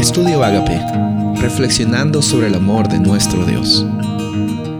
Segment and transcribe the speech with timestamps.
[0.00, 0.80] Estudio Agape,
[1.42, 3.84] reflexionando sobre el amor de nuestro Dios.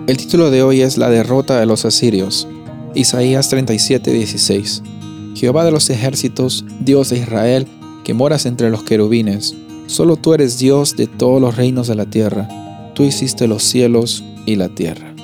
[0.06, 2.48] El título de hoy es La derrota de los asirios.
[2.94, 4.82] Isaías 37:16.
[5.34, 7.66] Jehová de los ejércitos, Dios de Israel,
[8.02, 9.54] que moras entre los querubines,
[9.88, 12.48] solo tú eres Dios de todos los reinos de la tierra.
[12.94, 15.14] Tú hiciste los cielos y la tierra.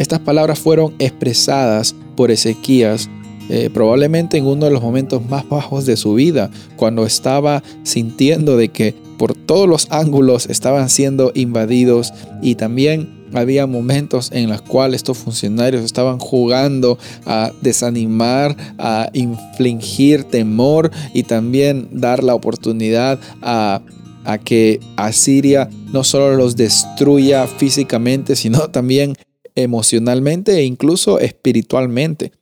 [0.00, 3.08] Estas palabras fueron expresadas por Ezequías
[3.50, 8.56] eh, probablemente en uno de los momentos más bajos de su vida, cuando estaba sintiendo
[8.56, 14.62] de que por todos los ángulos estaban siendo invadidos y también había momentos en los
[14.62, 23.18] cuales estos funcionarios estaban jugando a desanimar, a infligir temor y también dar la oportunidad
[23.42, 23.82] a,
[24.24, 29.14] a que Asiria no solo los destruya físicamente, sino también
[29.54, 32.32] emocionalmente e incluso espiritualmente.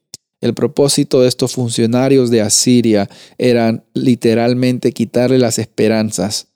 [0.40, 6.51] El propósito de estos funcionarios de Asiria eran literalmente quitarle las esperanzas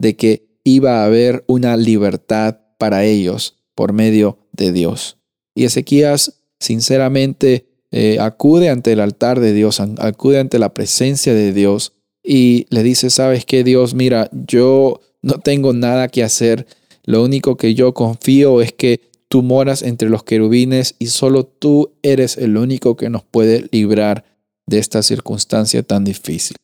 [0.00, 5.18] de que iba a haber una libertad para ellos por medio de Dios.
[5.54, 11.52] Y Ezequías sinceramente eh, acude ante el altar de Dios, acude ante la presencia de
[11.52, 11.92] Dios
[12.24, 16.66] y le dice, sabes qué Dios, mira, yo no tengo nada que hacer,
[17.04, 21.92] lo único que yo confío es que Tú moras entre los querubines y solo tú
[22.02, 24.24] eres el único que nos puede librar
[24.66, 26.56] de esta circunstancia tan difícil.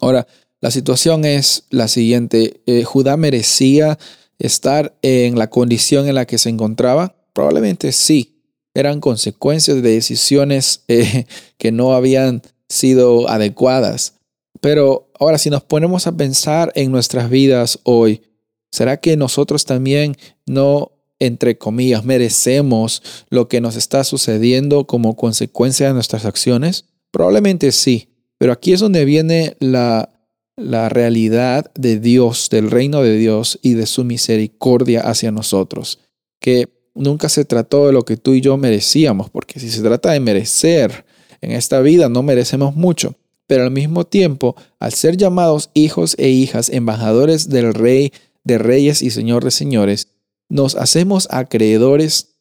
[0.00, 0.26] Ahora,
[0.60, 2.60] la situación es la siguiente.
[2.66, 3.98] Eh, ¿Judá merecía
[4.38, 7.14] estar en la condición en la que se encontraba?
[7.32, 8.40] Probablemente sí.
[8.74, 11.26] Eran consecuencias de decisiones eh,
[11.58, 14.14] que no habían sido adecuadas.
[14.60, 18.22] Pero ahora, si nos ponemos a pensar en nuestras vidas hoy,
[18.70, 25.86] ¿será que nosotros también no entre comillas, merecemos lo que nos está sucediendo como consecuencia
[25.86, 26.84] de nuestras acciones?
[27.10, 30.15] Probablemente sí, pero aquí es donde viene la,
[30.56, 35.98] la realidad de Dios, del reino de Dios y de su misericordia hacia nosotros,
[36.40, 40.12] que nunca se trató de lo que tú y yo merecíamos, porque si se trata
[40.12, 41.04] de merecer
[41.40, 43.14] en esta vida, no merecemos mucho.
[43.46, 49.02] Pero al mismo tiempo, al ser llamados hijos e hijas, embajadores del Rey de Reyes
[49.02, 50.08] y Señor de Señores,
[50.48, 52.36] nos hacemos acreedores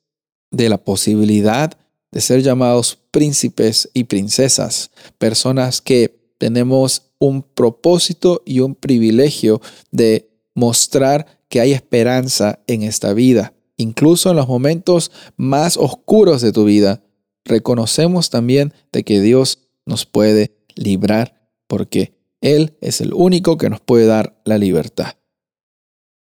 [0.51, 1.77] de la posibilidad
[2.11, 10.29] de ser llamados príncipes y princesas, personas que tenemos un propósito y un privilegio de
[10.53, 13.53] mostrar que hay esperanza en esta vida.
[13.77, 17.03] Incluso en los momentos más oscuros de tu vida,
[17.43, 23.81] reconocemos también de que Dios nos puede librar porque Él es el único que nos
[23.81, 25.15] puede dar la libertad.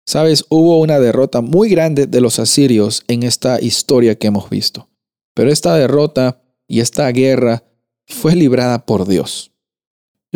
[0.05, 4.89] Sabes, hubo una derrota muy grande de los asirios en esta historia que hemos visto.
[5.35, 7.65] Pero esta derrota y esta guerra
[8.07, 9.53] fue librada por Dios.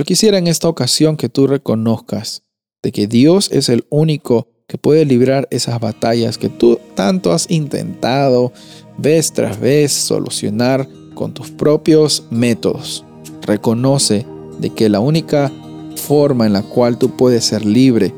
[0.01, 2.43] Yo quisiera en esta ocasión que tú reconozcas
[2.83, 7.51] de que Dios es el único que puede librar esas batallas que tú tanto has
[7.51, 8.51] intentado
[8.97, 13.05] vez tras vez solucionar con tus propios métodos.
[13.43, 14.25] Reconoce
[14.59, 15.53] de que la única
[15.97, 18.15] forma en la cual tú puedes ser libre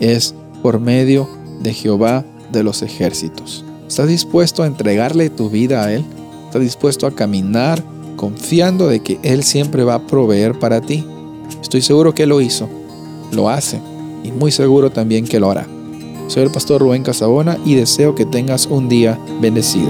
[0.00, 1.30] es por medio
[1.62, 3.64] de Jehová de los ejércitos.
[3.86, 6.04] ¿Estás dispuesto a entregarle tu vida a Él?
[6.46, 7.84] ¿Estás dispuesto a caminar
[8.16, 11.06] confiando de que Él siempre va a proveer para ti?
[11.62, 12.68] Estoy seguro que lo hizo,
[13.32, 13.80] lo hace
[14.24, 15.66] y muy seguro también que lo hará.
[16.28, 19.88] Soy el pastor Rubén Casabona y deseo que tengas un día bendecido.